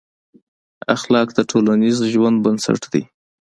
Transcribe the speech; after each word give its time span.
اخلاق 0.95 1.27
د 1.33 1.39
ټولنیز 1.51 1.97
ژوند 2.13 2.37
بنسټ 2.45 2.81
دي. 2.93 3.03